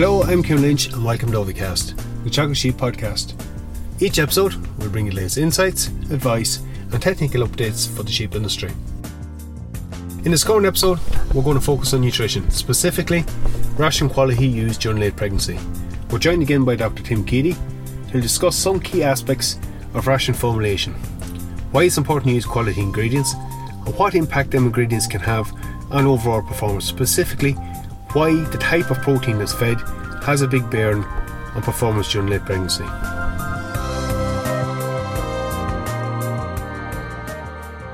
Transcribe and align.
Hello, 0.00 0.22
I'm 0.22 0.44
Kim 0.44 0.62
Lynch, 0.62 0.92
and 0.92 1.04
welcome 1.04 1.32
to 1.32 1.38
Ovicast, 1.38 1.96
the 2.22 2.30
Teagasc 2.30 2.54
Sheep 2.54 2.76
podcast. 2.76 3.34
Each 4.00 4.20
episode 4.20 4.54
will 4.78 4.90
bring 4.90 5.06
you 5.06 5.10
latest 5.10 5.38
insights, 5.38 5.88
advice, 5.88 6.60
and 6.92 7.02
technical 7.02 7.44
updates 7.44 7.88
for 7.96 8.04
the 8.04 8.12
sheep 8.12 8.36
industry. 8.36 8.70
In 10.24 10.30
this 10.30 10.44
current 10.44 10.66
episode, 10.66 11.00
we're 11.34 11.42
going 11.42 11.58
to 11.58 11.60
focus 11.60 11.94
on 11.94 12.02
nutrition, 12.02 12.48
specifically 12.48 13.24
ration 13.76 14.08
quality 14.08 14.46
used 14.46 14.80
during 14.80 15.00
late 15.00 15.16
pregnancy. 15.16 15.58
We're 16.12 16.20
joined 16.20 16.42
again 16.42 16.64
by 16.64 16.76
Dr. 16.76 17.02
Tim 17.02 17.26
Keady, 17.26 17.54
who'll 18.12 18.22
discuss 18.22 18.54
some 18.54 18.78
key 18.78 19.02
aspects 19.02 19.58
of 19.94 20.06
ration 20.06 20.32
formulation, 20.32 20.94
why 21.72 21.82
it's 21.82 21.98
important 21.98 22.28
to 22.28 22.34
use 22.34 22.46
quality 22.46 22.80
ingredients, 22.80 23.34
and 23.34 23.98
what 23.98 24.14
impact 24.14 24.52
them 24.52 24.66
ingredients 24.66 25.08
can 25.08 25.22
have 25.22 25.52
on 25.90 26.06
overall 26.06 26.42
performance, 26.42 26.84
specifically 26.84 27.56
why 28.12 28.42
the 28.44 28.58
type 28.58 28.90
of 28.90 29.00
protein 29.02 29.38
that's 29.38 29.52
fed 29.52 29.80
has 30.22 30.42
a 30.42 30.48
big 30.48 30.68
bearing 30.70 31.04
on 31.54 31.62
performance 31.62 32.10
during 32.10 32.28
late 32.28 32.44
pregnancy. 32.44 32.84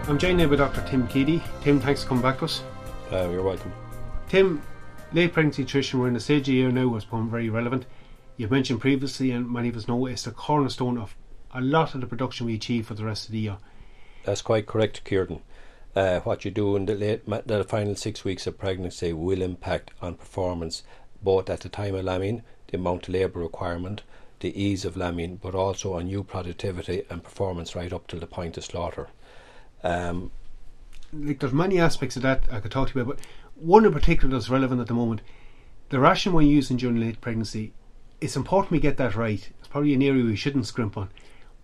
I'm 0.07 0.19
joined 0.19 0.39
now 0.39 0.47
by 0.47 0.57
Dr. 0.57 0.83
Tim 0.87 1.09
Keady. 1.09 1.43
Tim, 1.63 1.81
thanks 1.81 2.03
for 2.03 2.11
coming 2.11 2.23
back 2.23 2.39
to 2.39 2.45
us. 2.45 2.63
Uh, 3.11 3.29
you're 3.31 3.43
welcome. 3.43 3.73
Tim, 4.29 4.63
late 5.13 5.33
pregnancy 5.33 5.63
nutrition, 5.63 5.99
we're 5.99 6.09
in 6.09 6.17
a 6.17 6.21
stage 6.21 6.49
of 6.49 6.55
year 6.55 6.71
now 6.71 6.93
has 6.95 7.05
become 7.05 7.31
very 7.31 7.49
relevant. 7.49 7.87
You've 8.37 8.51
mentioned 8.51 8.81
previously, 8.81 9.31
and 9.31 9.51
many 9.51 9.69
of 9.69 9.77
us 9.77 9.89
know 9.89 10.07
it's 10.07 10.25
the 10.25 10.31
cornerstone 10.31 10.99
of 10.99 11.17
a 11.53 11.61
lot 11.61 11.95
of 11.95 12.01
the 12.01 12.07
production 12.07 12.47
we 12.47 12.55
achieve 12.55 12.87
for 12.87 12.95
the 12.95 13.05
rest 13.05 13.27
of 13.27 13.33
the 13.33 13.39
year. 13.39 13.57
That's 14.25 14.43
quite 14.43 14.67
correct, 14.67 15.05
Kieran. 15.05 15.41
Uh, 15.95 16.19
what 16.21 16.45
you 16.45 16.51
do 16.51 16.75
in 16.75 16.87
the 16.87 16.95
late, 16.95 17.25
the 17.47 17.65
final 17.65 17.95
six 17.95 18.25
weeks 18.25 18.47
of 18.49 18.59
pregnancy 18.59 19.13
will 19.13 19.43
impact 19.43 19.93
on 20.03 20.15
performance, 20.15 20.83
both 21.23 21.49
at 21.49 21.61
the 21.61 21.69
time 21.69 21.95
of 21.95 22.05
lambing, 22.05 22.43
the 22.69 22.77
amount 22.77 23.07
of 23.07 23.15
labour 23.15 23.41
requirement, 23.41 24.03
the 24.41 24.61
ease 24.61 24.85
of 24.85 24.97
lambing, 24.97 25.37
but 25.37 25.55
also 25.55 25.95
on 25.95 26.07
new 26.07 26.25
productivity 26.25 27.05
and 27.09 27.23
performance 27.23 27.77
right 27.77 27.93
up 27.93 28.09
to 28.09 28.19
the 28.19 28.27
point 28.27 28.57
of 28.57 28.65
slaughter. 28.65 29.09
Um, 29.85 30.33
like 31.13 31.39
there's 31.39 31.53
many 31.53 31.79
aspects 31.79 32.17
of 32.17 32.23
that 32.23 32.45
I 32.51 32.59
could 32.59 32.73
talk 32.73 32.89
to 32.89 32.99
you 32.99 33.03
about, 33.03 33.17
but 33.17 33.27
one 33.55 33.85
in 33.85 33.93
particular 33.93 34.33
that's 34.33 34.51
relevant 34.51 34.81
at 34.81 34.89
the 34.89 34.95
moment. 34.95 35.21
The 35.91 36.01
ration 36.01 36.33
we're 36.33 36.43
using 36.43 36.77
during 36.77 36.99
late 36.99 37.21
pregnancy, 37.21 37.73
it's 38.21 38.35
important 38.35 38.73
we 38.73 38.81
get 38.81 38.97
that 38.97 39.15
right. 39.15 39.49
It's 39.61 39.69
probably 39.69 39.95
an 39.95 40.03
area 40.03 40.25
we 40.25 40.35
shouldn't 40.35 40.67
scrimp 40.67 40.97
on. 40.97 41.11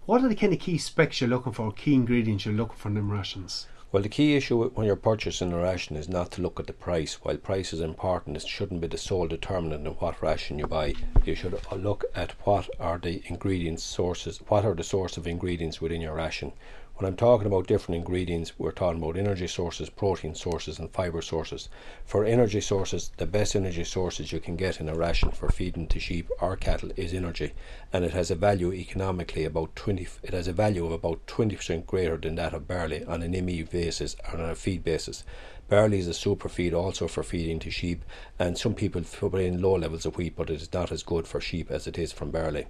What 0.07 0.23
are 0.23 0.29
the 0.29 0.37
kind 0.37 0.53
of 0.53 0.61
key 0.61 0.79
specs 0.79 1.21
you're 1.21 1.31
looking 1.31 1.53
for, 1.53 1.73
key 1.73 1.95
ingredients 1.95 2.45
you're 2.45 2.55
looking 2.55 2.77
for 2.77 2.89
in 2.89 2.95
them 2.95 3.11
rations? 3.11 3.67
Well, 3.93 4.05
the 4.05 4.09
key 4.09 4.37
issue 4.37 4.69
when 4.69 4.87
you're 4.87 4.95
purchasing 4.95 5.53
a 5.53 5.59
ration 5.59 5.97
is 5.97 6.09
not 6.09 6.31
to 6.33 6.43
look 6.43 6.61
at 6.61 6.69
the 6.69 6.73
price. 6.73 7.15
While 7.25 7.39
price 7.39 7.73
is 7.73 7.81
important, 7.81 8.37
it 8.37 8.47
shouldn't 8.47 8.81
be 8.81 8.87
the 8.87 8.97
sole 8.97 9.27
determinant 9.27 9.85
of 9.85 10.01
what 10.01 10.23
ration 10.23 10.61
you 10.61 10.69
buy. 10.69 10.95
You 11.25 11.35
should 11.35 11.55
uh, 11.55 11.75
look 11.75 12.05
at 12.15 12.37
what 12.47 12.71
are 12.79 12.99
the 12.99 13.21
ingredients 13.27 13.83
sources, 13.83 14.39
what 14.47 14.65
are 14.65 14.75
the 14.75 14.85
source 14.85 15.17
of 15.17 15.27
ingredients 15.27 15.81
within 15.81 16.01
your 16.01 16.15
ration. 16.15 16.53
When 17.01 17.09
I'm 17.09 17.17
talking 17.17 17.47
about 17.47 17.67
different 17.67 17.97
ingredients, 17.97 18.53
we're 18.59 18.73
talking 18.73 19.03
about 19.03 19.17
energy 19.17 19.47
sources, 19.47 19.89
protein 19.89 20.35
sources, 20.35 20.79
and 20.79 20.91
fiber 20.91 21.23
sources. 21.23 21.71
For 22.05 22.27
energy 22.27 22.61
sources, 22.61 23.11
the 23.17 23.25
best 23.25 23.57
energy 23.57 23.85
sources 23.85 24.33
you 24.33 24.39
can 24.39 24.55
get 24.55 24.81
in 24.81 24.87
a 24.87 24.95
ration 24.95 25.31
for 25.31 25.49
feeding 25.49 25.87
to 25.87 25.99
sheep 25.99 26.29
or 26.43 26.57
cattle 26.57 26.91
is 26.97 27.15
energy, 27.15 27.55
and 27.91 28.05
it 28.05 28.13
has 28.13 28.31
a 28.31 28.35
value 28.35 28.75
economically 28.75 29.47
about 29.47 29.75
20. 29.77 30.09
It 30.23 30.35
has 30.35 30.47
a 30.47 30.53
value 30.53 30.85
of 30.85 30.93
about 30.93 31.27
20% 31.27 31.87
greater 31.87 32.19
than 32.19 32.35
that 32.35 32.53
of 32.53 32.69
barley 32.69 33.03
on 33.07 33.23
an 33.23 33.31
ME 33.47 33.63
basis 33.63 34.15
or 34.29 34.39
on 34.39 34.51
a 34.51 34.55
feed 34.55 34.85
basis. 34.85 35.25
Barley 35.71 36.01
is 36.01 36.09
a 36.09 36.15
super 36.15 36.49
feed 36.49 36.75
also 36.75 37.07
for 37.07 37.23
feeding 37.23 37.61
to 37.61 37.71
sheep, 37.71 38.05
and 38.41 38.59
some 38.59 38.75
people 38.75 39.03
put 39.03 39.35
in 39.41 39.63
low 39.63 39.77
levels 39.77 40.05
of 40.05 40.17
wheat, 40.17 40.35
but 40.35 40.51
it 40.51 40.61
is 40.61 40.73
not 40.73 40.91
as 40.91 41.05
good 41.05 41.29
for 41.29 41.41
sheep 41.41 41.71
as 41.71 41.87
it 41.87 41.97
is 41.97 42.13
from 42.13 42.33
barley. 42.33 42.67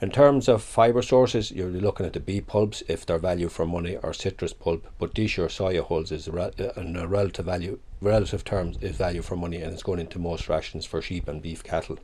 In 0.00 0.10
terms 0.10 0.48
of 0.48 0.62
fibre 0.62 1.02
sources, 1.02 1.50
you're 1.50 1.68
looking 1.68 2.06
at 2.06 2.14
the 2.14 2.20
beet 2.20 2.46
pulps 2.46 2.82
if 2.88 3.04
they're 3.04 3.18
value 3.18 3.50
for 3.50 3.66
money 3.66 3.96
or 4.02 4.14
citrus 4.14 4.54
pulp, 4.54 4.86
but 4.98 5.12
dish 5.12 5.38
or 5.38 5.48
soya 5.48 5.86
hulls 5.86 6.10
is 6.10 6.26
in 6.26 6.96
a 6.96 7.06
relative 7.06 7.44
value 7.44 7.78
relative 8.00 8.44
terms 8.44 8.76
is 8.80 8.96
value 8.96 9.22
for 9.22 9.36
money 9.36 9.60
and 9.60 9.72
it's 9.72 9.82
going 9.82 9.98
into 9.98 10.18
most 10.18 10.48
rations 10.48 10.86
for 10.86 11.02
sheep 11.02 11.28
and 11.28 11.42
beef 11.42 11.62
cattle. 11.64 11.98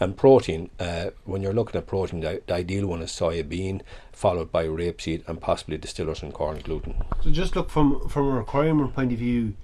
And 0.00 0.16
protein, 0.16 0.70
uh, 0.78 1.10
when 1.24 1.42
you're 1.42 1.52
looking 1.52 1.78
at 1.78 1.86
protein, 1.86 2.20
the, 2.20 2.40
the, 2.46 2.54
ideal 2.54 2.86
one 2.86 3.02
is 3.02 3.10
soya 3.10 3.46
bean, 3.48 3.82
followed 4.12 4.52
by 4.52 4.66
rapeseed 4.66 5.28
and 5.28 5.40
possibly 5.40 5.76
distillers 5.76 6.22
and 6.22 6.32
corn 6.32 6.60
gluten. 6.60 6.94
So 7.22 7.30
just 7.30 7.56
look 7.56 7.70
from 7.70 8.08
from 8.08 8.28
a 8.28 8.38
requirement 8.38 8.94
point 8.94 9.12
of 9.12 9.18
view, 9.18 9.54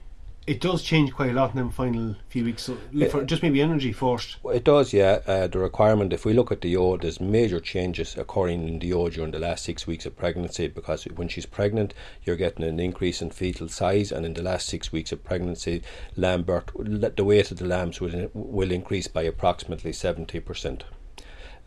it 0.49 0.61
does 0.61 0.83
change 0.83 1.13
quite 1.13 1.31
a 1.31 1.35
lot 1.35 1.55
in 1.55 1.67
the 1.67 1.73
final 1.73 2.17
few 2.29 2.45
weeks. 2.45 2.63
So 2.65 2.79
for 3.11 3.23
just 3.25 3.43
maybe 3.43 3.61
energy 3.61 3.93
first. 3.93 4.37
It 4.47 4.65
does, 4.65 4.93
yeah. 4.93 5.21
Uh, 5.27 5.47
the 5.47 5.59
requirement, 5.59 6.13
if 6.13 6.25
we 6.25 6.33
look 6.33 6.51
at 6.51 6.63
the 6.63 6.77
O, 6.77 6.97
there's 6.97 7.21
major 7.21 7.61
changes 7.61 8.17
occurring 8.17 8.67
in 8.67 8.79
the 8.79 8.93
O 8.95 9.09
during 9.09 9.33
the 9.33 9.39
last 9.39 9.65
six 9.65 9.87
weeks 9.87 10.07
of 10.07 10.17
pregnancy 10.17 10.67
because 10.69 11.05
when 11.05 11.29
she's 11.29 11.47
pregnant, 11.47 11.93
you're 12.25 12.37
getting 12.37 12.65
an 12.65 12.81
increase 12.81 13.21
in 13.21 13.31
fetal 13.31 13.69
size, 13.69 14.11
and 14.11 14.25
in 14.25 14.35
the 14.35 14.43
last 14.43 14.67
six 14.67 14.91
weeks 14.91 15.13
of 15.13 15.23
pregnancy, 15.23 15.83
lamb 16.17 16.43
birth, 16.43 16.71
the 16.77 17.25
weight 17.25 17.51
of 17.51 17.59
the 17.59 17.67
lambs 17.67 18.01
will, 18.01 18.31
will 18.33 18.73
increase 18.73 19.07
by 19.07 19.23
approximately 19.23 19.93
seventy 19.93 20.41
percent. 20.41 20.85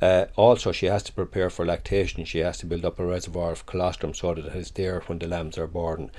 Uh, 0.01 0.25
also, 0.35 0.71
she 0.71 0.87
has 0.87 1.03
to 1.03 1.13
prepare 1.13 1.51
for 1.51 1.63
lactation. 1.63 2.25
She 2.25 2.39
has 2.39 2.57
to 2.57 2.65
build 2.65 2.83
up 2.83 2.99
a 2.99 3.05
reservoir 3.05 3.51
of 3.51 3.67
colostrum 3.67 4.15
so 4.15 4.33
that 4.33 4.45
it 4.47 4.55
is 4.55 4.71
there 4.71 5.01
when 5.01 5.19
the 5.19 5.27
lambs 5.27 5.59
are 5.59 5.67
born. 5.67 6.09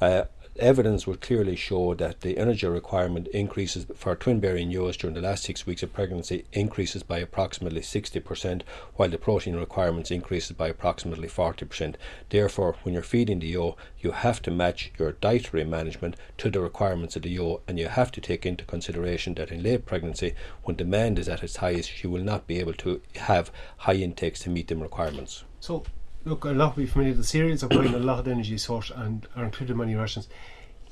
Uh, 0.00 0.24
evidence 0.60 1.06
would 1.06 1.20
clearly 1.20 1.56
show 1.56 1.94
that 1.94 2.20
the 2.20 2.38
energy 2.38 2.66
requirement 2.66 3.28
increases 3.28 3.86
for 3.94 4.14
twin 4.16 4.40
bearing 4.40 4.70
ewes 4.70 4.96
during 4.96 5.14
the 5.14 5.20
last 5.20 5.44
six 5.44 5.66
weeks 5.66 5.82
of 5.82 5.92
pregnancy 5.92 6.44
increases 6.52 7.02
by 7.02 7.18
approximately 7.18 7.80
60%, 7.80 8.62
while 8.94 9.08
the 9.08 9.18
protein 9.18 9.56
requirements 9.56 10.10
increases 10.10 10.52
by 10.52 10.68
approximately 10.68 11.28
40%. 11.28 11.94
Therefore, 12.30 12.76
when 12.82 12.94
you're 12.94 13.02
feeding 13.02 13.38
the 13.38 13.48
ewe, 13.48 13.76
you 14.00 14.12
have 14.12 14.42
to 14.42 14.50
match 14.50 14.92
your 14.98 15.12
dietary 15.12 15.64
management 15.64 16.16
to 16.38 16.50
the 16.50 16.60
requirements 16.60 17.16
of 17.16 17.22
the 17.22 17.30
ewe, 17.30 17.60
and 17.66 17.78
you 17.78 17.88
have 17.88 18.12
to 18.12 18.20
take 18.20 18.44
into 18.44 18.64
consideration 18.64 19.34
that 19.34 19.50
in 19.50 19.62
late 19.62 19.86
pregnancy, 19.86 20.34
when 20.64 20.76
demand 20.76 21.18
is 21.18 21.28
at 21.28 21.42
its 21.42 21.56
highest, 21.56 22.02
you 22.02 22.10
will 22.10 22.22
not 22.22 22.46
be 22.46 22.58
able 22.58 22.74
to 22.74 23.00
have 23.16 23.50
high 23.78 23.94
intakes 23.94 24.40
to 24.40 24.50
meet 24.50 24.68
them 24.68 24.80
requirements. 24.82 25.44
So 25.60 25.84
look, 26.28 26.44
a 26.44 26.50
lot 26.50 26.76
will 26.76 26.84
be 26.84 26.88
familiar. 26.88 27.12
with 27.12 27.18
The 27.18 27.24
cereals 27.24 27.64
are 27.64 27.68
providing 27.68 27.94
a 27.94 27.98
lot 27.98 28.18
of 28.18 28.28
energy 28.28 28.58
source 28.58 28.90
and 28.94 29.26
are 29.34 29.44
included 29.44 29.72
in 29.72 29.78
many 29.78 29.94
rations. 29.94 30.28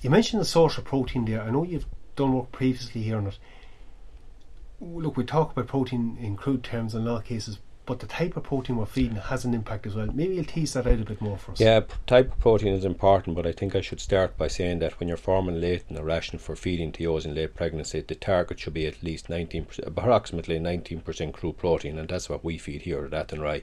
You 0.00 0.10
mentioned 0.10 0.40
the 0.40 0.46
source 0.46 0.78
of 0.78 0.84
protein 0.84 1.24
there. 1.24 1.42
I 1.42 1.50
know 1.50 1.64
you've 1.64 1.86
done 2.16 2.32
work 2.32 2.52
previously 2.52 3.02
here 3.02 3.18
on 3.18 3.26
it. 3.28 3.38
Look, 4.80 5.16
we 5.16 5.24
talk 5.24 5.52
about 5.52 5.68
protein 5.68 6.18
in 6.20 6.36
crude 6.36 6.62
terms 6.62 6.94
in 6.94 7.02
a 7.02 7.04
lot 7.04 7.18
of 7.18 7.24
cases, 7.24 7.58
but 7.86 8.00
the 8.00 8.06
type 8.06 8.36
of 8.36 8.42
protein 8.42 8.76
we're 8.76 8.84
feeding 8.84 9.16
has 9.16 9.44
an 9.44 9.54
impact 9.54 9.86
as 9.86 9.94
well. 9.94 10.06
Maybe 10.12 10.34
you'll 10.34 10.44
tease 10.44 10.74
that 10.74 10.86
out 10.86 11.00
a 11.00 11.04
bit 11.04 11.20
more 11.20 11.38
for 11.38 11.52
us. 11.52 11.60
Yeah, 11.60 11.82
type 12.06 12.32
of 12.32 12.38
protein 12.40 12.74
is 12.74 12.84
important, 12.84 13.36
but 13.36 13.46
I 13.46 13.52
think 13.52 13.74
I 13.74 13.80
should 13.80 14.00
start 14.00 14.36
by 14.36 14.48
saying 14.48 14.80
that 14.80 14.98
when 14.98 15.08
you're 15.08 15.16
formulating 15.16 15.96
a 15.96 16.02
ration 16.02 16.38
for 16.38 16.56
feeding 16.56 16.92
to 16.92 17.06
in 17.06 17.34
late 17.34 17.54
pregnancy, 17.54 18.00
the 18.00 18.16
target 18.16 18.58
should 18.58 18.74
be 18.74 18.86
at 18.86 19.02
least 19.02 19.28
19%, 19.28 19.86
approximately 19.86 20.58
19% 20.58 21.32
crude 21.32 21.56
protein, 21.56 21.98
and 21.98 22.08
that's 22.08 22.28
what 22.28 22.44
we 22.44 22.58
feed 22.58 22.82
here 22.82 23.04
at 23.04 23.12
Athenry. 23.12 23.62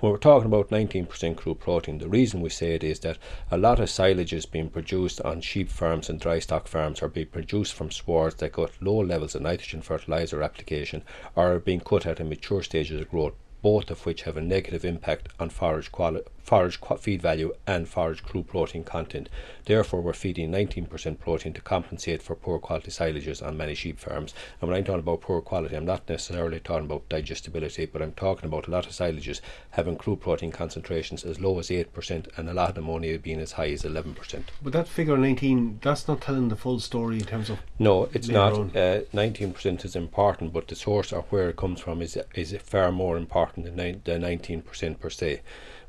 When 0.00 0.12
we're 0.12 0.18
talking 0.18 0.46
about 0.46 0.68
19% 0.68 1.36
crude 1.36 1.60
protein, 1.60 1.98
the 1.98 2.08
reason 2.08 2.42
we 2.42 2.50
say 2.50 2.74
it 2.74 2.84
is 2.84 3.00
that 3.00 3.16
a 3.50 3.56
lot 3.56 3.80
of 3.80 3.88
silage 3.88 4.34
is 4.34 4.44
being 4.44 4.68
produced 4.68 5.20
on 5.22 5.40
sheep 5.40 5.70
farms 5.70 6.10
and 6.10 6.20
dry 6.20 6.38
stock 6.38 6.68
farms 6.68 7.00
are 7.00 7.08
being 7.08 7.28
produced 7.28 7.72
from 7.72 7.90
swards 7.90 8.34
that 8.36 8.52
got 8.52 8.82
low 8.82 8.98
levels 8.98 9.34
of 9.34 9.40
nitrogen 9.40 9.80
fertilizer 9.80 10.42
application 10.42 11.02
or 11.34 11.54
are 11.54 11.58
being 11.58 11.80
cut 11.80 12.04
at 12.04 12.20
a 12.20 12.24
mature 12.24 12.62
stages 12.62 13.00
of 13.00 13.10
growth 13.10 13.32
both 13.64 13.90
of 13.90 14.04
which 14.04 14.24
have 14.24 14.36
a 14.36 14.42
negative 14.42 14.84
impact 14.84 15.26
on 15.40 15.48
forage, 15.48 15.90
quali- 15.90 16.20
forage 16.42 16.78
feed 16.98 17.22
value 17.22 17.50
and 17.66 17.88
forage 17.88 18.22
crude 18.22 18.46
protein 18.46 18.84
content. 18.84 19.26
Therefore, 19.64 20.02
we're 20.02 20.12
feeding 20.12 20.52
19% 20.52 21.18
protein 21.18 21.54
to 21.54 21.62
compensate 21.62 22.20
for 22.20 22.34
poor 22.34 22.58
quality 22.58 22.90
silages 22.90 23.42
on 23.42 23.56
many 23.56 23.74
sheep 23.74 23.98
farms. 23.98 24.34
And 24.60 24.68
when 24.68 24.76
I'm 24.76 24.84
talking 24.84 24.98
about 24.98 25.22
poor 25.22 25.40
quality, 25.40 25.74
I'm 25.74 25.86
not 25.86 26.06
necessarily 26.06 26.60
talking 26.60 26.84
about 26.84 27.08
digestibility, 27.08 27.86
but 27.86 28.02
I'm 28.02 28.12
talking 28.12 28.48
about 28.48 28.68
a 28.68 28.70
lot 28.70 28.84
of 28.84 28.92
silages 28.92 29.40
having 29.70 29.96
crude 29.96 30.20
protein 30.20 30.52
concentrations 30.52 31.24
as 31.24 31.40
low 31.40 31.58
as 31.58 31.70
8% 31.70 32.28
and 32.36 32.50
a 32.50 32.52
lot 32.52 32.68
of 32.68 32.74
them 32.74 32.90
only 32.90 33.16
being 33.16 33.40
as 33.40 33.52
high 33.52 33.70
as 33.70 33.84
11%. 33.84 34.42
But 34.62 34.74
that 34.74 34.88
figure 34.88 35.16
19, 35.16 35.78
that's 35.80 36.06
not 36.06 36.20
telling 36.20 36.50
the 36.50 36.56
full 36.56 36.80
story 36.80 37.16
in 37.16 37.24
terms 37.24 37.48
of. 37.48 37.60
No, 37.78 38.10
it's 38.12 38.28
not. 38.28 38.52
Uh, 38.52 39.00
19% 39.14 39.86
is 39.86 39.96
important, 39.96 40.52
but 40.52 40.68
the 40.68 40.76
source 40.76 41.14
or 41.14 41.22
where 41.30 41.48
it 41.48 41.56
comes 41.56 41.80
from 41.80 42.02
is, 42.02 42.18
is 42.34 42.54
far 42.62 42.92
more 42.92 43.16
important 43.16 43.53
than 43.54 43.76
the 43.76 44.12
19% 44.12 44.98
per 44.98 45.10
se. 45.10 45.40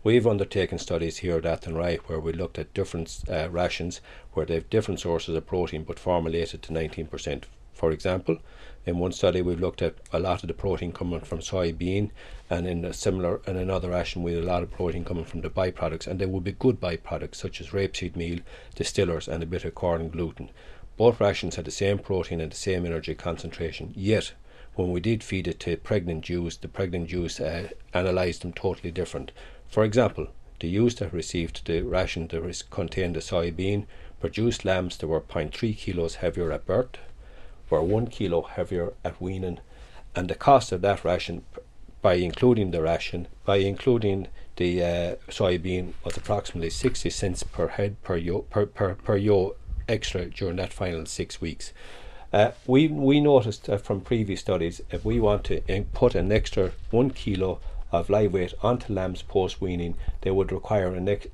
We've 0.04 0.28
undertaken 0.28 0.78
studies 0.78 1.18
here 1.18 1.38
at 1.38 1.46
Athenry 1.46 1.98
where 2.06 2.20
we 2.20 2.32
looked 2.32 2.60
at 2.60 2.74
different 2.74 3.24
uh, 3.28 3.50
rations 3.50 4.02
where 4.34 4.46
they 4.46 4.54
have 4.54 4.70
different 4.70 5.00
sources 5.00 5.36
of 5.36 5.48
protein 5.48 5.84
but 5.84 5.98
formulated 5.98 6.62
to 6.62 6.74
19%. 6.74 7.44
For 7.74 7.92
example, 7.92 8.38
in 8.86 9.00
one 9.00 9.12
study 9.12 9.42
we've 9.42 9.60
looked 9.60 9.82
at 9.82 9.96
a 10.14 10.20
lot 10.20 10.44
of 10.44 10.48
the 10.48 10.54
protein 10.54 10.92
coming 10.92 11.22
from 11.22 11.40
soybean 11.40 12.12
and 12.50 12.68
in 12.68 12.86
a 12.86 12.94
similar 12.94 13.42
in 13.48 13.58
another 13.58 13.90
ration 13.90 14.22
we 14.22 14.34
had 14.34 14.44
a 14.44 14.46
lot 14.46 14.64
of 14.64 14.72
protein 14.72 15.04
coming 15.04 15.26
from 15.26 15.42
the 15.42 15.50
byproducts 15.50 16.06
and 16.06 16.20
they 16.20 16.26
would 16.26 16.44
be 16.44 16.52
good 16.52 16.80
byproducts 16.80 17.36
such 17.36 17.60
as 17.60 17.72
rapeseed 17.72 18.16
meal, 18.16 18.40
distillers 18.76 19.28
and 19.28 19.42
a 19.42 19.48
bit 19.48 19.66
of 19.66 19.74
corn 19.74 20.10
gluten. 20.10 20.52
Both 20.98 21.20
rations 21.20 21.56
had 21.56 21.66
the 21.66 21.72
same 21.72 22.00
protein 22.00 22.40
and 22.40 22.52
the 22.52 22.56
same 22.56 22.86
energy 22.86 23.16
concentration, 23.16 23.92
yet 23.96 24.34
when 24.76 24.92
we 24.92 25.00
did 25.00 25.24
feed 25.24 25.48
it 25.48 25.60
to 25.62 25.78
pregnant 25.78 26.30
ewes, 26.30 26.58
the 26.58 26.68
pregnant 26.68 27.12
ewes 27.12 27.40
uh, 27.40 27.70
analysed 27.94 28.42
them 28.42 28.54
totally 28.54 28.92
different. 28.92 29.32
For 29.68 29.84
example, 29.84 30.28
the 30.60 30.68
ewes 30.68 30.96
that 30.96 31.14
received 31.14 31.66
the 31.66 31.82
ration 31.82 32.28
that 32.28 32.64
contained 32.70 33.16
the 33.16 33.20
soybean 33.20 33.86
produced 34.20 34.66
lambs 34.66 34.98
that 34.98 35.08
were 35.08 35.22
0.3 35.22 35.78
kilos 35.78 36.16
heavier 36.16 36.52
at 36.52 36.66
birth, 36.66 36.98
were 37.70 37.82
1 37.82 38.08
kilo 38.08 38.42
heavier 38.42 38.94
at 39.04 39.22
weaning, 39.22 39.60
and 40.16 40.30
the 40.30 40.36
cost 40.36 40.72
of 40.72 40.82
that 40.82 41.04
ration, 41.04 41.44
by 42.02 42.16
including 42.16 42.72
the 42.72 42.82
ration, 42.82 43.28
by 43.46 43.58
including 43.58 44.28
the 44.58 44.82
uh, 44.82 45.16
soybean, 45.30 45.94
was 46.04 46.16
approximately 46.16 46.70
60 46.70 47.10
cents 47.10 47.44
per 47.44 47.68
head 47.70 48.02
per 48.04 48.16
ewe, 48.18 48.46
per, 48.50 48.66
per, 48.66 48.96
per 48.96 49.18
extra 49.88 50.26
during 50.26 50.56
that 50.56 50.74
final 50.74 51.06
six 51.06 51.42
weeks. 51.42 51.74
Uh, 52.36 52.52
we 52.68 52.90
we 52.90 53.22
noticed 53.22 53.70
uh, 53.70 53.78
from 53.78 54.02
previous 54.02 54.42
studies 54.42 54.82
if 54.92 55.06
we 55.06 55.22
want 55.22 55.46
to 55.46 55.62
put 55.94 56.16
an 56.16 56.34
extra 56.34 56.74
one 56.92 57.10
kilo 57.10 57.62
of 57.94 58.10
live 58.10 58.34
weight 58.34 58.54
onto 58.62 58.92
lambs 58.92 59.22
post 59.22 59.62
weaning, 59.62 59.96
they 60.20 60.32
would 60.32 60.52
require 60.52 60.94
an 60.94 61.08
ex- 61.08 61.28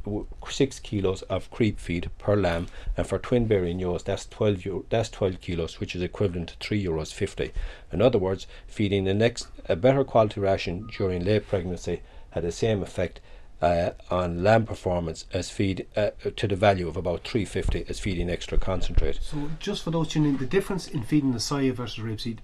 six 0.47 0.79
kilos 0.79 1.23
of 1.23 1.49
creep 1.49 1.79
feed 1.79 2.11
per 2.19 2.35
lamb, 2.35 2.67
and 2.95 3.07
for 3.07 3.17
twin 3.17 3.47
bearing 3.47 3.79
ewes, 3.79 4.03
that's 4.03 4.27
twelve 4.27 4.63
euro, 4.63 4.85
that's 4.91 5.09
twelve 5.09 5.41
kilos, 5.41 5.79
which 5.79 5.95
is 5.95 6.03
equivalent 6.03 6.49
to 6.49 6.55
three 6.57 6.85
euros 6.85 7.11
fifty. 7.11 7.51
In 7.91 7.99
other 7.99 8.19
words, 8.19 8.45
feeding 8.67 9.05
the 9.05 9.15
next 9.15 9.47
a 9.67 9.75
better 9.75 10.03
quality 10.03 10.39
ration 10.39 10.87
during 10.95 11.25
late 11.25 11.47
pregnancy 11.47 12.03
had 12.29 12.43
the 12.43 12.51
same 12.51 12.83
effect 12.83 13.19
uh, 13.61 13.91
on 14.09 14.43
lamb 14.43 14.65
performance 14.65 15.25
as 15.33 15.49
feed 15.49 15.87
uh, 15.95 16.11
to 16.35 16.47
the 16.47 16.55
value 16.55 16.87
of 16.87 16.97
about 16.97 17.23
350 17.27 17.85
as 17.87 17.99
feeding 17.99 18.29
extra 18.29 18.57
concentrate. 18.57 19.19
So, 19.21 19.49
just 19.59 19.83
for 19.83 19.91
those 19.91 20.09
tuning 20.09 20.31
in, 20.31 20.37
the 20.37 20.45
difference 20.45 20.87
in 20.87 21.03
feeding 21.03 21.31
the 21.31 21.39
soya 21.39 21.73
versus 21.73 22.03
rapeseed 22.03 22.37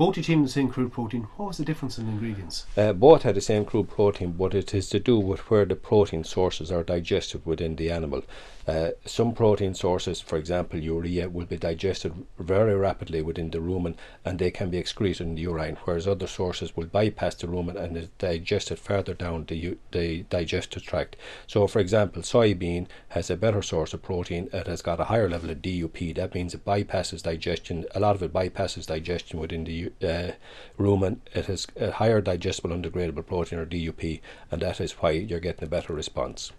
both 0.00 0.16
achieving 0.16 0.42
the 0.42 0.48
same 0.48 0.70
crude 0.70 0.90
protein. 0.90 1.24
What 1.36 1.48
was 1.48 1.58
the 1.58 1.64
difference 1.66 1.98
in 1.98 2.06
the 2.06 2.12
ingredients? 2.12 2.64
Uh, 2.74 2.94
both 2.94 3.24
had 3.24 3.34
the 3.34 3.42
same 3.42 3.66
crude 3.66 3.90
protein, 3.90 4.32
but 4.32 4.54
it 4.54 4.72
is 4.72 4.88
to 4.88 4.98
do 4.98 5.18
with 5.18 5.40
where 5.50 5.66
the 5.66 5.76
protein 5.76 6.24
sources 6.24 6.72
are 6.72 6.82
digested 6.82 7.44
within 7.44 7.76
the 7.76 7.90
animal. 7.90 8.22
Uh, 8.66 8.90
some 9.04 9.34
protein 9.34 9.74
sources, 9.74 10.20
for 10.20 10.38
example 10.38 10.78
urea, 10.78 11.28
will 11.28 11.44
be 11.44 11.56
digested 11.56 12.14
very 12.38 12.74
rapidly 12.74 13.20
within 13.20 13.50
the 13.50 13.58
rumen 13.58 13.94
and 14.24 14.38
they 14.38 14.50
can 14.50 14.70
be 14.70 14.78
excreted 14.78 15.26
in 15.26 15.34
the 15.34 15.42
urine, 15.42 15.76
whereas 15.84 16.06
other 16.06 16.26
sources 16.26 16.76
will 16.76 16.86
bypass 16.86 17.34
the 17.34 17.46
rumen 17.46 17.76
and 17.76 17.96
is 17.96 18.08
digested 18.18 18.78
further 18.78 19.12
down 19.12 19.44
the, 19.48 19.76
the 19.90 20.22
digestive 20.30 20.82
tract. 20.82 21.16
So, 21.46 21.66
for 21.66 21.78
example, 21.78 22.22
soybean 22.22 22.86
has 23.08 23.28
a 23.28 23.36
better 23.36 23.60
source 23.60 23.92
of 23.92 24.02
protein, 24.02 24.48
it 24.52 24.66
has 24.66 24.82
got 24.82 25.00
a 25.00 25.04
higher 25.04 25.28
level 25.28 25.50
of 25.50 25.60
DUP, 25.60 26.14
that 26.14 26.34
means 26.34 26.54
it 26.54 26.64
bypasses 26.64 27.22
digestion, 27.22 27.84
a 27.94 28.00
lot 28.00 28.14
of 28.14 28.22
it 28.22 28.32
bypasses 28.32 28.86
digestion 28.86 29.40
within 29.40 29.64
the 29.64 29.89
uh, 30.02 30.32
rumen, 30.78 31.18
it 31.34 31.46
has 31.46 31.66
a 31.76 31.92
higher 31.92 32.20
digestible 32.20 32.70
undegradable 32.70 33.26
protein 33.26 33.58
or 33.58 33.66
DUP, 33.66 34.20
and 34.50 34.62
that 34.62 34.80
is 34.80 34.92
why 34.92 35.10
you're 35.10 35.40
getting 35.40 35.64
a 35.64 35.70
better 35.70 35.92
response. 35.92 36.52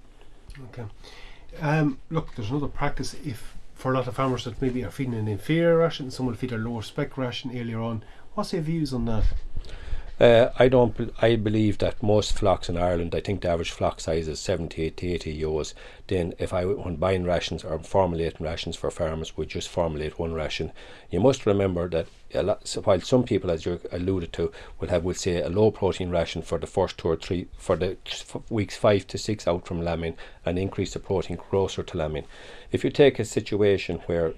Okay. 0.69 0.85
Um, 1.59 1.99
look, 2.09 2.35
there's 2.35 2.49
another 2.49 2.67
practice 2.67 3.15
if 3.25 3.55
for 3.73 3.91
a 3.91 3.95
lot 3.95 4.07
of 4.07 4.15
farmers 4.15 4.45
that 4.45 4.61
maybe 4.61 4.83
are 4.83 4.91
feeding 4.91 5.15
an 5.15 5.27
inferior 5.27 5.77
ration, 5.77 6.11
some 6.11 6.27
will 6.27 6.35
feed 6.35 6.51
a 6.51 6.57
lower 6.57 6.83
spec 6.83 7.17
ration 7.17 7.49
earlier 7.57 7.79
on. 7.79 8.03
What's 8.35 8.53
your 8.53 8.61
views 8.61 8.93
on 8.93 9.05
that? 9.05 9.23
Uh, 10.19 10.51
I 10.59 10.67
don't. 10.67 11.11
I 11.19 11.35
believe 11.35 11.79
that 11.79 12.03
most 12.03 12.33
flocks 12.33 12.69
in 12.69 12.77
Ireland, 12.77 13.15
I 13.15 13.21
think 13.21 13.41
the 13.41 13.49
average 13.49 13.71
flock 13.71 13.99
size 13.99 14.27
is 14.27 14.39
78 14.39 14.97
to 14.97 15.07
80 15.07 15.31
ewes. 15.31 15.73
Then, 16.07 16.33
if 16.37 16.53
I 16.53 16.63
when 16.65 16.97
buying 16.97 17.23
rations 17.23 17.63
or 17.63 17.79
formulating 17.79 18.45
rations 18.45 18.75
for 18.75 18.91
farmers, 18.91 19.35
we 19.35 19.47
just 19.47 19.67
formulate 19.67 20.19
one 20.19 20.33
ration. 20.33 20.73
You 21.09 21.21
must 21.21 21.47
remember 21.47 21.89
that 21.89 22.07
lot, 22.35 22.67
so 22.67 22.81
while 22.81 23.01
some 23.01 23.23
people, 23.23 23.49
as 23.49 23.65
you 23.65 23.81
alluded 23.91 24.31
to, 24.33 24.51
will 24.79 24.89
have, 24.89 25.03
will 25.03 25.15
say, 25.15 25.41
a 25.41 25.49
low 25.49 25.71
protein 25.71 26.11
ration 26.11 26.43
for 26.43 26.59
the 26.59 26.67
first 26.67 26.97
two 26.97 27.09
or 27.09 27.15
three 27.15 27.47
for 27.57 27.75
the 27.75 27.97
weeks 28.49 28.77
five 28.77 29.07
to 29.07 29.17
six 29.17 29.47
out 29.47 29.65
from 29.65 29.81
lambing, 29.81 30.15
and 30.45 30.59
increase 30.59 30.93
the 30.93 30.99
protein 30.99 31.37
closer 31.37 31.81
to 31.81 31.97
lambing. 31.97 32.25
If 32.71 32.83
you 32.83 32.91
take 32.91 33.17
a 33.17 33.25
situation 33.25 34.01
where, 34.05 34.33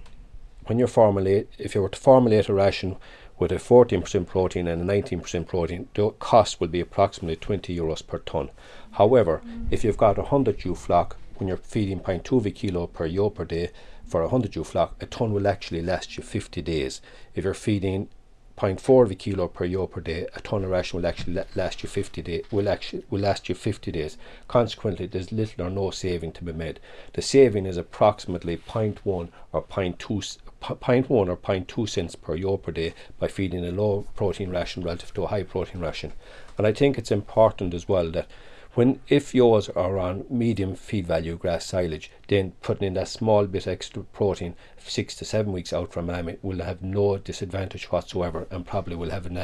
when 0.66 0.80
you 0.80 0.88
formulate, 0.88 1.50
if 1.60 1.76
you 1.76 1.82
were 1.82 1.90
to 1.90 2.00
formulate 2.00 2.48
a 2.48 2.54
ration 2.54 2.96
with 3.40 3.52
a 3.52 3.56
14% 3.56 4.28
protein 4.28 4.68
and 4.68 4.90
a 4.90 5.02
19% 5.02 5.48
protein, 5.48 5.88
the 5.94 6.10
cost 6.12 6.60
will 6.60 6.68
be 6.68 6.80
approximately 6.80 7.36
20 7.36 7.76
euros 7.76 8.06
per 8.06 8.20
ton. 8.20 8.50
However, 8.92 9.42
if 9.72 9.84
you've 9.84 9.98
got 9.98 10.18
a 10.18 10.22
100 10.22 10.64
ewe 10.64 10.76
flock, 10.76 11.18
when 11.38 11.48
you're 11.48 11.58
feeding 11.58 12.00
0.2 12.00 12.38
of 12.38 12.46
a 12.46 12.52
kilo 12.52 12.88
per 12.88 13.06
ewe 13.08 13.30
per 13.30 13.46
day 13.46 13.72
for 14.06 14.22
a 14.22 14.28
100 14.28 14.56
ewe 14.56 14.64
flock, 14.64 14.96
a 15.02 15.06
ton 15.06 15.34
will 15.34 15.48
actually 15.48 15.82
last 15.82 16.16
you 16.16 16.24
50 16.24 16.62
days. 16.62 17.02
If 17.34 17.44
you're 17.44 17.54
feeding 17.54 18.10
0.4 18.58 19.04
of 19.04 19.12
a 19.12 19.16
kilo 19.16 19.48
per 19.48 19.66
ewe 19.66 19.88
per 19.88 20.00
day, 20.00 20.28
a 20.36 20.42
ton 20.42 20.64
of 20.64 20.70
ration 20.70 20.98
will 20.98 21.08
actually 21.08 21.44
last 21.56 21.82
you 21.82 21.90
50 21.90 22.22
days. 22.22 22.44
Will 22.52 22.70
actually 22.70 23.04
will 23.10 23.22
last 23.22 23.50
you 23.50 23.56
50 23.56 23.92
days. 23.92 24.18
Consequently, 24.48 25.08
there's 25.08 25.32
little 25.32 25.66
or 25.66 25.70
no 25.70 25.90
saving 25.90 26.32
to 26.34 26.44
be 26.44 26.54
made. 26.54 26.80
The 27.14 27.22
saving 27.22 27.66
is 27.66 27.78
approximately 27.78 28.58
0.1 28.58 29.30
or 29.52 29.64
0.2 29.64 30.38
0.1 30.62 31.10
or 31.10 31.36
0.2 31.36 31.90
cents 31.90 32.16
per 32.16 32.36
ewe 32.36 32.58
per 32.58 32.72
day 32.72 32.94
by 33.20 33.28
feeding 33.28 33.66
a 33.66 33.72
low 33.72 34.08
protein 34.16 34.50
ration 34.50 34.84
relative 34.84 35.14
to 35.14 35.24
a 35.24 35.28
high 35.28 35.44
protein 35.44 35.82
ration. 35.82 36.14
And 36.58 36.66
I 36.66 36.72
think 36.72 36.98
it's 36.98 37.12
important 37.12 37.74
as 37.74 37.90
well 37.90 38.10
that 38.12 38.28
when 38.76 39.00
if 39.08 39.36
yours 39.36 39.70
are 39.70 39.98
on 40.00 40.26
medium 40.30 40.76
feed 40.76 41.06
value 41.06 41.38
grass 41.38 41.66
silage, 41.66 42.10
then 42.28 42.54
putting 42.62 42.88
in 42.88 42.94
that 42.96 43.08
small 43.08 43.46
bit 43.46 43.68
extra 43.68 44.04
protein 44.04 44.56
six 44.78 45.16
to 45.16 45.26
seven 45.26 45.54
weeks 45.54 45.74
out 45.74 45.94
from 45.94 46.08
lambing 46.08 46.38
will 46.42 46.64
have 46.64 46.82
no 46.82 47.18
disadvantage 47.18 47.92
whatsoever 47.92 48.48
and 48.50 48.66
probably 48.66 48.96
will 48.96 49.12
have 49.12 49.26
an 49.26 49.38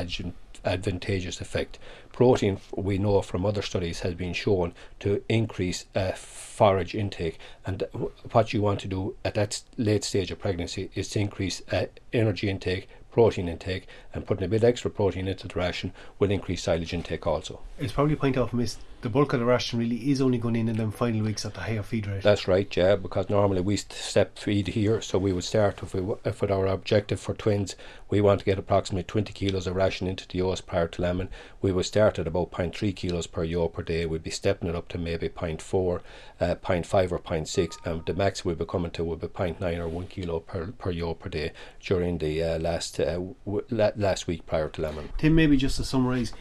advantageous 0.66 1.42
effect. 1.42 1.78
Protein, 2.12 2.60
we 2.76 2.98
know 2.98 3.22
from 3.22 3.46
other 3.46 3.62
studies, 3.62 4.02
has 4.02 4.14
been 4.14 4.34
shown 4.34 4.74
to 5.00 5.24
increase 5.30 5.86
uh, 5.96 6.12
forage 6.12 6.96
intake, 6.96 7.40
and 7.66 7.84
what 8.32 8.54
you 8.54 8.62
want 8.62 8.80
to 8.82 8.88
do 8.88 9.16
at 9.24 9.36
that 9.36 9.62
late 9.78 10.04
stage 10.04 10.32
of 10.32 10.40
pregnancy 10.40 10.90
is 10.96 11.10
to 11.10 11.20
increase 11.20 11.62
uh, 11.72 11.86
energy 12.12 12.50
intake, 12.50 12.90
protein 13.12 13.48
intake, 13.48 13.88
and 14.14 14.26
putting 14.26 14.44
a 14.44 14.50
bit 14.50 14.64
extra 14.64 14.92
protein 14.92 15.28
into 15.28 15.48
the 15.48 15.58
ration 15.58 15.94
will 16.18 16.32
increase 16.32 16.64
silage 16.64 16.94
intake 16.94 17.26
also. 17.26 17.62
It's 17.78 17.94
probably 17.94 18.14
a 18.16 18.18
point 18.18 18.38
off 18.38 18.52
miss 18.54 18.78
the 19.02 19.10
bulk 19.10 19.32
of 19.32 19.40
the 19.40 19.46
ration 19.46 19.80
really 19.80 20.12
is 20.12 20.20
only 20.20 20.38
going 20.38 20.56
in 20.56 20.68
in 20.68 20.76
them 20.76 20.92
final 20.92 21.22
weeks 21.22 21.46
at 21.46 21.54
the 21.54 21.62
higher 21.62 21.82
feed 21.82 22.06
rate. 22.06 22.22
That's 22.22 22.48
right, 22.48 22.76
yeah, 22.76 22.96
because 22.98 23.30
normally 23.30 23.62
we 23.62 23.78
step 23.78 24.38
feed 24.38 24.68
here, 24.68 25.00
so 25.02 25.18
we 25.18 25.32
would 25.32 25.46
start 25.46 25.82
if, 25.82 25.94
we, 25.94 26.16
if 26.26 26.42
with 26.42 26.52
our 26.52 26.68
objective 26.68 27.20
for 27.20 27.34
twins, 27.34 27.76
we 28.10 28.20
want 28.20 28.40
to 28.40 28.46
get 28.46 28.60
approximately 28.60 29.04
20 29.04 29.32
kilos 29.32 29.68
of 29.68 29.76
ration 29.76 30.08
into 30.08 30.28
the 30.28 30.40
ewes 30.40 30.60
prior 30.60 30.88
to 30.90 31.02
lambing. 31.02 31.30
We 31.62 31.72
would 31.72 31.86
start 31.86 32.20
at 32.20 32.28
about 32.28 32.52
0.3 32.52 32.96
kilos 32.96 33.28
per 33.28 33.44
ewe 33.44 33.70
per 33.70 33.84
day. 33.84 34.06
We'd 34.06 34.24
be 34.24 34.32
stepping 34.32 34.68
it 34.68 34.76
up 34.76 34.90
to 34.90 34.98
maybe 34.98 35.30
0.4, 35.30 36.02
uh, 36.42 36.56
0.5 36.56 37.12
or 37.12 37.20
0.6, 37.20 37.86
and 37.86 38.06
the 38.06 38.14
max 38.14 38.44
we'd 38.44 38.58
be 38.58 38.66
coming 38.66 38.92
to 38.92 39.04
would 39.06 39.22
be 39.22 39.28
0.9 39.28 39.78
or 39.78 39.88
1 39.88 40.08
kilo 40.08 40.42
per, 40.42 40.68
per 40.78 40.92
ewe 40.92 41.14
per 41.14 41.30
day 41.30 41.52
during 41.80 42.18
the 42.18 42.44
uh, 42.44 42.60
last 42.60 43.00
uh, 43.00 43.20
w- 43.46 43.66
last 43.70 44.28
week 44.28 44.46
prior 44.46 44.68
to 44.68 44.82
lambing. 44.82 45.10
Tim, 45.18 45.36
maybe 45.36 45.56
just 45.56 45.78
to 45.78 45.86
summarise, 45.86 46.34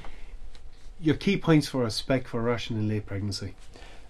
your 1.01 1.15
key 1.15 1.37
points 1.37 1.69
for 1.69 1.85
a 1.85 1.91
spec 1.91 2.27
for 2.27 2.43
ration 2.43 2.77
in 2.77 2.89
late 2.89 3.07
pregnancy? 3.07 3.55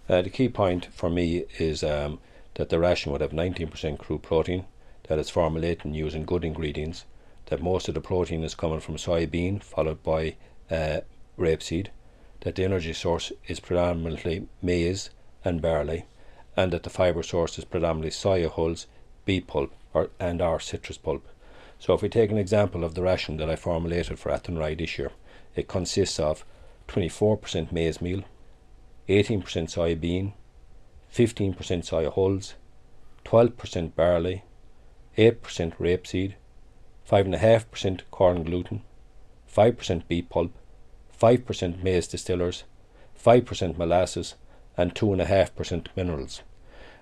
Uh, 0.09 0.23
the 0.23 0.31
key 0.31 0.49
point 0.49 0.87
for 0.87 1.11
me 1.11 1.45
is 1.59 1.85
um, 1.85 2.19
that 2.55 2.71
the 2.71 2.79
ration 2.79 3.13
would 3.13 3.21
have 3.21 3.33
19% 3.33 3.99
crude 3.99 4.23
protein, 4.23 4.65
that 5.09 5.19
it's 5.19 5.31
formulated 5.31 5.95
using 5.95 6.25
good 6.25 6.45
ingredients, 6.45 7.05
that 7.47 7.63
most 7.63 7.89
of 7.89 7.95
the 7.95 8.01
protein 8.01 8.43
is 8.43 8.55
coming 8.55 8.81
from 8.81 8.97
soybean, 8.97 9.63
followed 9.63 10.03
by 10.03 10.37
uh, 10.71 11.01
rapeseed, 11.39 11.89
that 12.41 12.55
the 12.55 12.65
energy 12.65 12.93
source 12.93 13.33
is 13.47 13.61
predominantly 13.61 14.47
maize 14.63 15.11
and 15.45 15.61
barley, 15.61 16.05
and 16.57 16.73
that 16.73 16.83
the 16.83 16.91
fibre 16.91 17.23
source 17.23 17.59
is 17.59 17.65
predominantly 17.65 18.11
soya 18.11 18.51
hulls, 18.51 18.87
beet 19.25 19.47
pulp, 19.47 19.73
or, 19.93 20.11
and 20.19 20.41
our 20.41 20.59
citrus 20.59 20.99
pulp. 20.99 21.27
So 21.79 21.95
if 21.95 22.03
we 22.03 22.09
take 22.09 22.31
an 22.31 22.39
example 22.39 22.83
of 22.83 22.95
the 22.95 23.03
ration 23.03 23.37
that 23.37 23.51
I 23.51 23.57
formulated 23.57 24.19
for 24.19 24.31
Athenry 24.31 24.75
this 24.75 24.99
year, 24.99 25.13
it 25.55 25.69
consists 25.69 26.19
of 26.19 26.45
24% 26.89 27.71
maize 27.71 28.01
meal, 28.01 28.23
18% 29.09 29.43
soybean, 29.43 30.33
15% 31.15 31.55
soya 31.57 32.13
hulls, 32.13 32.55
12% 33.25 33.95
barley, 33.95 34.43
8% 35.17 35.77
rapeseed, 35.77 36.35
5.5% 37.09 38.01
corn 38.11 38.43
gluten, 38.43 38.83
5% 39.55 40.03
beet 40.09 40.29
pulp, 40.29 40.53
5% 41.21 41.83
maize 41.83 42.07
distillers, 42.07 42.65
5% 43.23 43.77
molasses, 43.77 44.35
and 44.77 44.95
2.5% 44.95 45.87
minerals. 45.97 46.43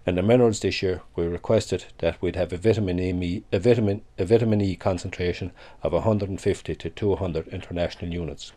And 0.06 0.16
the 0.16 0.22
minerals 0.22 0.60
this 0.60 0.82
year, 0.82 1.02
we 1.16 1.26
requested 1.26 1.86
that 1.98 2.22
we'd 2.22 2.36
have 2.36 2.52
a 2.52 2.56
vitamin 2.56 3.00
E, 3.00 3.42
a 3.52 3.58
vitamin, 3.58 4.02
a 4.16 4.24
vitamin 4.24 4.60
E 4.60 4.76
concentration 4.76 5.50
of 5.82 5.92
150 5.92 6.74
to 6.76 6.90
200 6.90 7.48
international 7.48 8.12
units. 8.12 8.52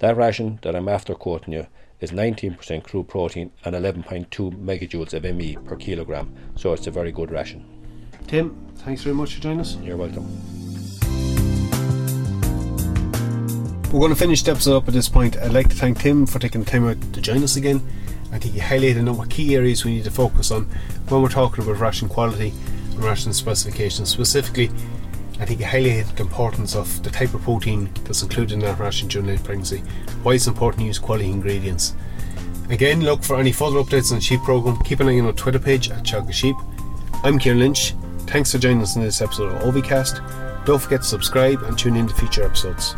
That 0.00 0.16
ration 0.16 0.58
that 0.62 0.74
I'm 0.74 0.88
after 0.88 1.14
quoting 1.14 1.54
you 1.54 1.66
is 2.00 2.10
19% 2.10 2.82
crude 2.82 3.08
protein 3.08 3.52
and 3.64 3.76
11.2 3.76 4.26
megajoules 4.52 5.14
of 5.14 5.22
ME 5.36 5.56
per 5.64 5.76
kilogram, 5.76 6.34
so 6.56 6.72
it's 6.72 6.88
a 6.88 6.90
very 6.90 7.12
good 7.12 7.30
ration. 7.30 7.64
Tim, 8.26 8.56
thanks 8.78 9.02
very 9.02 9.14
much 9.14 9.34
for 9.34 9.40
joining 9.40 9.60
us. 9.60 9.76
You're 9.76 9.96
welcome. 9.96 10.26
We're 13.92 14.00
going 14.00 14.10
to 14.10 14.16
finish 14.16 14.42
the 14.42 14.50
episode 14.50 14.78
up 14.78 14.88
at 14.88 14.94
this 14.94 15.08
point. 15.08 15.36
I'd 15.36 15.52
like 15.52 15.68
to 15.68 15.76
thank 15.76 16.00
Tim 16.00 16.26
for 16.26 16.40
taking 16.40 16.64
the 16.64 16.70
time 16.70 16.88
out 16.88 17.00
to 17.12 17.20
join 17.20 17.44
us 17.44 17.54
again. 17.54 17.80
I 18.32 18.40
think 18.40 18.54
he 18.54 18.60
highlighted 18.60 18.98
a 18.98 19.02
number 19.02 19.22
of 19.22 19.28
key 19.28 19.54
areas 19.54 19.84
we 19.84 19.94
need 19.94 20.04
to 20.04 20.10
focus 20.10 20.50
on 20.50 20.64
when 21.08 21.22
we're 21.22 21.28
talking 21.28 21.62
about 21.62 21.78
ration 21.78 22.08
quality 22.08 22.52
and 22.90 23.04
ration 23.04 23.32
specifications. 23.32 24.08
Specifically, 24.08 24.72
I 25.40 25.44
think 25.44 25.60
he 25.60 25.66
highlighted 25.66 26.14
the 26.16 26.22
importance 26.22 26.76
of 26.76 27.02
the 27.02 27.10
type 27.10 27.34
of 27.34 27.42
protein 27.42 27.90
that's 28.04 28.22
included 28.22 28.54
in 28.54 28.60
that 28.60 28.78
ration 28.78 29.08
during 29.08 29.26
late 29.26 29.42
pregnancy, 29.42 29.78
why 30.22 30.34
it's 30.34 30.46
important 30.46 30.80
to 30.80 30.86
use 30.86 30.98
quality 30.98 31.30
ingredients. 31.30 31.94
Again, 32.70 33.02
look 33.02 33.22
for 33.22 33.38
any 33.38 33.52
further 33.52 33.78
updates 33.78 34.10
on 34.10 34.18
the 34.18 34.22
sheep 34.22 34.40
program. 34.40 34.78
Keep 34.84 35.00
an 35.00 35.08
eye 35.08 35.18
on 35.18 35.26
our 35.26 35.32
Twitter 35.32 35.58
page 35.58 35.90
at 35.90 36.04
Teagasc 36.04 36.32
Sheep. 36.32 36.56
I'm 37.22 37.38
Kieran 37.38 37.58
Lynch. 37.58 37.94
Thanks 38.20 38.52
for 38.52 38.58
joining 38.58 38.80
us 38.80 38.96
in 38.96 39.02
this 39.02 39.20
episode 39.20 39.52
of 39.52 39.62
Ovicast. 39.62 40.64
Don't 40.64 40.80
forget 40.80 41.02
to 41.02 41.06
subscribe 41.06 41.62
and 41.64 41.78
tune 41.78 41.96
in 41.96 42.08
to 42.08 42.14
future 42.14 42.42
episodes. 42.42 42.94